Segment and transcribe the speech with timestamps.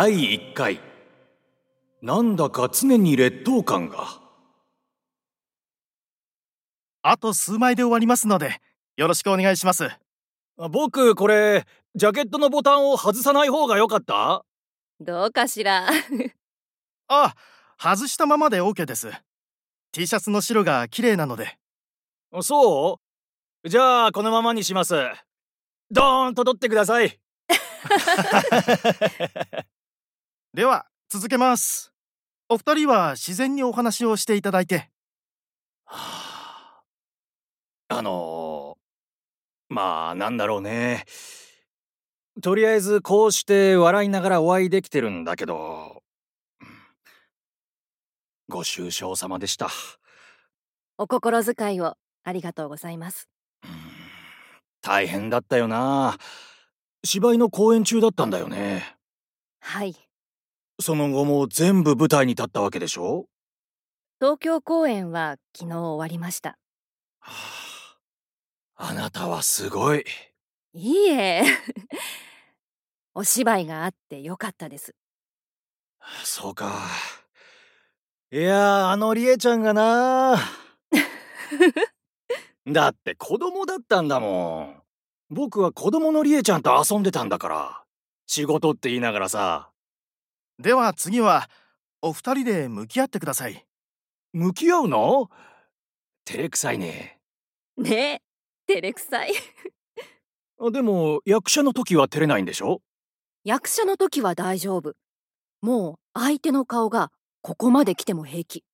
[0.00, 0.80] 第1回。
[2.02, 4.06] なんだか常に劣等感が。
[7.02, 8.60] あと数枚で終わりますので
[8.96, 9.90] よろしくお願いします。
[10.70, 11.64] 僕これ
[11.96, 14.44] ジャケットのボタンを外さない方が良かった？
[15.00, 15.88] どうかしら。
[17.08, 17.34] あ
[17.76, 19.10] 外したままで OK です。
[19.90, 21.58] T シャツの白が綺麗なので。
[22.42, 23.00] そ
[23.64, 23.68] う？
[23.68, 24.94] じゃあこのままにします。
[25.90, 27.18] ドーンと取ってください
[30.58, 31.92] では続けます。
[32.48, 34.90] お二人は自然にお話をしていただいて。
[35.84, 36.82] は
[37.88, 37.94] あ。
[37.96, 41.04] あのー、まあなんだろうね。
[42.42, 46.02] とりあえずこうして笑いながらお会いできてるんだけど。
[48.48, 49.68] ご愁傷様でした。
[50.96, 51.94] お心遣いを
[52.24, 53.28] ありがとうございます。
[54.82, 56.18] 大変だったよな。
[57.04, 58.96] 芝居の公演中だったんだよね。
[59.60, 60.07] はい
[60.80, 63.26] その後も全部舞台に立ったわけでしょ？
[64.20, 66.58] 東京公演は昨日終わりました。
[67.20, 67.32] は
[68.76, 70.04] あ、あなたはすごい。
[70.74, 71.42] いいえ。
[73.14, 74.94] お芝居があってよかったです。
[76.24, 76.72] そうか。
[78.30, 80.36] いやあのりえちゃんがな
[82.66, 84.82] だって子供だったんだもん。
[85.30, 87.84] 僕は子供のりえちゃんと遊んでたんだから。
[88.26, 89.70] 仕事って言いながらさ
[90.58, 91.48] では次は
[92.02, 93.64] お二人で向き合ってください。
[94.32, 95.30] 向き合うの？
[96.24, 97.20] 照れくさいね。
[97.76, 98.22] ね
[98.66, 99.32] え照れくさい。
[100.72, 102.82] でも役者の時は照れないんでしょ？
[103.44, 104.94] 役者の時は大丈夫。
[105.62, 108.64] もう相手の顔がここまで来ても平気。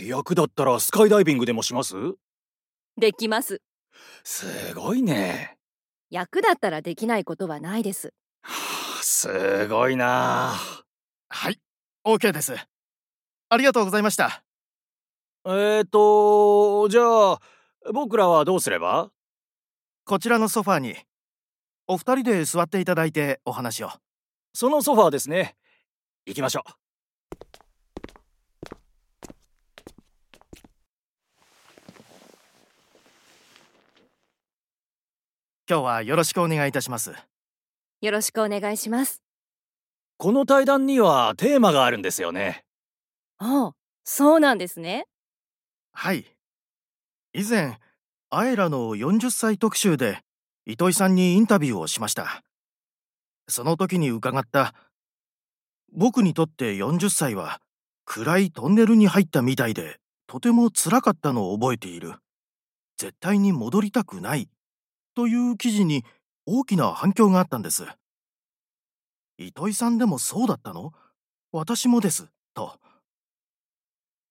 [0.00, 1.94] 役だったらスカイダイビングでもします？
[2.96, 3.60] できます。
[4.22, 5.58] すごいね。
[6.10, 8.14] 役だったらできないことはないです。
[9.02, 10.54] すごいな
[11.34, 11.58] はい。
[12.04, 12.54] OK です。
[13.48, 14.44] ありがとうございました。
[15.46, 17.40] えーとじゃあ
[17.94, 19.10] 僕らはどうすれば？
[20.04, 20.94] こちらのソファーに
[21.86, 23.90] お二人で座っていただいてお話を。
[24.52, 25.56] そのソファーですね。
[26.26, 26.72] 行きましょう。
[35.66, 37.14] 今日はよろしくお願いいたします。
[38.02, 39.22] よろしくお願いします
[40.22, 42.62] この対談にはテーマがあるんですよね。
[43.38, 43.74] ああ
[44.04, 45.06] そうなんですね。
[45.92, 46.24] はい。
[47.32, 47.80] 以前
[48.30, 50.20] アエラの40歳特集で
[50.64, 52.44] 糸井さんにインタビューをしました。
[53.48, 54.74] その時に伺った
[55.92, 57.58] 僕にとって40歳は
[58.04, 62.14] 暗いトンネルに入ったみたいでとても辛かったのを覚えている。
[62.96, 64.48] 絶対に戻りたくない。
[65.16, 66.04] という記事に
[66.46, 67.88] 大きな反響があったんです
[69.42, 70.92] 糸井さんでもそうだったの？
[71.52, 72.28] 私もです。
[72.54, 72.78] と。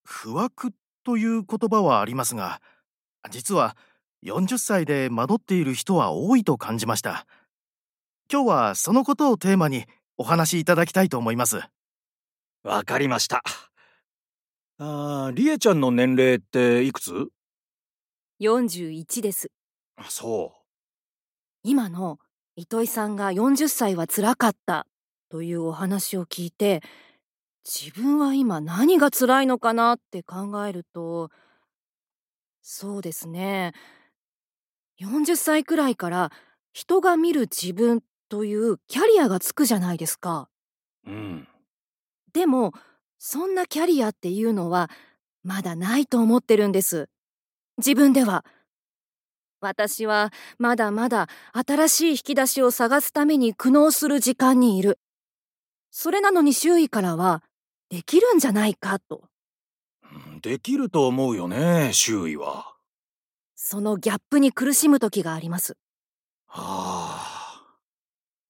[0.04, 0.72] 不惑
[1.04, 2.62] という言葉はありますが
[3.30, 3.78] 実は
[4.24, 7.26] 40歳で惑っている人は多いと感じました。
[8.32, 9.86] 今日はそのことをテーマに
[10.18, 11.62] お話しいただきたいと思います。
[12.64, 13.44] わかりました。
[14.78, 17.30] あーりえちゃんの年齢っていくつ
[18.42, 19.52] ？41です。
[20.10, 20.54] そ
[21.64, 22.18] 今の
[22.56, 24.88] 糸井さんが40歳は辛かった
[25.31, 26.84] というお話を聞いて
[27.66, 31.30] 自分は今何が辛いのかなって考えると
[32.62, 33.72] そうですね
[35.02, 36.31] 40歳くらいから
[36.74, 40.47] 人が見る自分というキャリアがつくじゃないですか。
[41.08, 41.48] うん
[42.34, 42.72] でも
[43.18, 44.90] そんなキャリアっていうのは
[45.44, 47.09] まだないと思ってるんです。
[47.78, 48.46] 自分では。
[49.59, 55.00] 私はまだまだ新しい引き出しを探すために苦悩する時間にいる。
[55.91, 57.44] それなのに周囲からは
[57.90, 58.97] できるんじゃないか？
[59.00, 59.25] と。
[60.41, 62.74] できると思うよね周囲は
[63.56, 65.77] そのギャップに苦しむ時があります。
[66.48, 67.75] はあ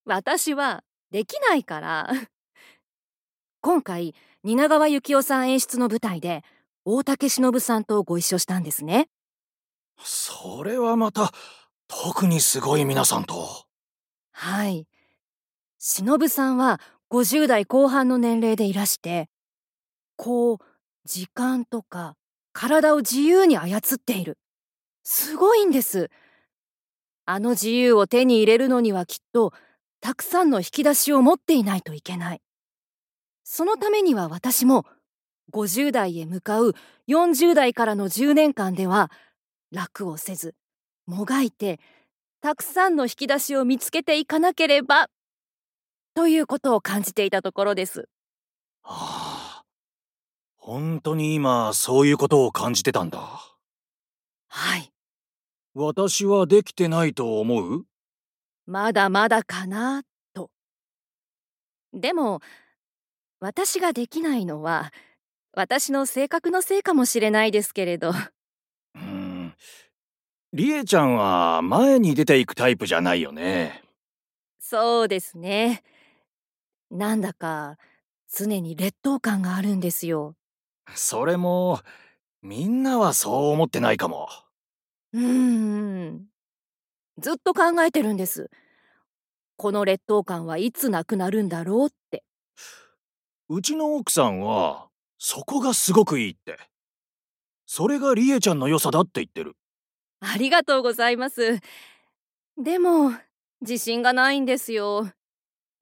[0.05, 2.09] 私はできないから。
[3.61, 6.43] 今回蜷川幸雄さん演出の舞台で
[6.85, 9.09] 大竹しのぶさんとご一緒したんですね。
[10.03, 11.31] それはまた
[11.87, 13.65] 特にすごい皆さんと
[14.31, 14.87] はい。
[15.77, 16.79] しのぶさんは
[17.11, 19.27] 50代後半の年齢でいらして、
[20.15, 20.57] こう、
[21.03, 22.15] 時間とか
[22.53, 24.37] 体を自由に操っている。
[25.03, 26.09] すごいんです。
[27.25, 29.51] あの自由を手に入れるのにはきっと、
[29.99, 32.41] たくさんの引き出しを持っていないといけない。
[33.43, 34.85] そのためには私も、
[35.51, 36.75] 50代へ向かう
[37.09, 39.11] 40代からの10年間では、
[39.71, 40.55] 楽をせず、
[41.07, 41.81] もがいて、
[42.39, 45.09] たくさんの引き出しを見つけていかなければ
[46.13, 48.09] ということを感じていたところです。
[48.83, 49.63] はあ、
[50.57, 53.19] 本当に今そういうことを感じてたんだ。
[54.47, 54.91] はい。
[55.73, 57.85] 私はできてないと思う？
[58.65, 60.03] まだまだかな、
[60.33, 60.49] と。
[61.93, 62.41] でも、
[63.39, 64.91] 私ができないのは、
[65.53, 68.11] 私の性格のせいかもしれないですけれど。
[68.95, 69.53] うん。
[70.53, 73.81] りえちゃんは前に出ていくタイプじゃないよね。
[74.59, 75.83] そうですね。
[76.91, 77.77] なんだか
[78.29, 80.35] 常に劣等感があるんですよ。
[80.93, 81.79] それも
[82.41, 84.27] みんなはそう思ってないかも。
[85.13, 86.27] うーん。
[87.17, 88.49] ずっと考えてるんです。
[89.55, 92.23] この劣等感はいつなくなるんだろうって。
[93.47, 96.57] うちの奥さんはそこがすごくいいって。
[97.65, 99.55] それがりえちゃんの良さだって言ってる。
[100.19, 101.59] ありがとうございます。
[102.57, 103.13] でも、
[103.61, 105.09] 自信がないんですよ。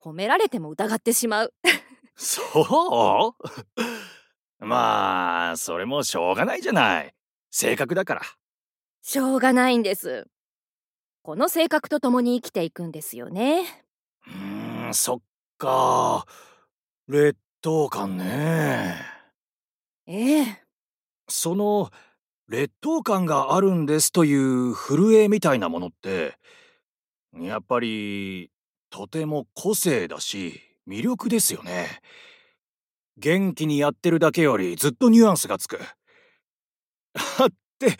[0.02, 1.54] 褒められても疑ってしまう。
[2.16, 3.36] そ
[4.62, 4.66] う？
[4.66, 7.16] まあ、それもしょうがないじゃない。
[7.50, 8.22] 性格だから。
[9.02, 10.28] しょうがないんです。
[11.22, 13.86] この性格と共に生きていくんですよね。
[14.28, 15.22] うーん、そっ
[15.58, 16.26] か。
[17.08, 18.96] 劣等感ね。
[20.08, 20.64] ええ。
[21.28, 21.90] その
[22.48, 26.38] 劣等感があるんですという震えみたいなものって
[27.34, 28.50] やっぱり
[28.90, 32.02] とても個性だし魅力ですよね。
[33.18, 35.78] 元気にやってるだけよりずっとニュアンスがつく。
[35.78, 37.98] って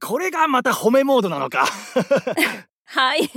[0.00, 1.66] これがまた褒めモードなのか
[2.84, 3.30] はい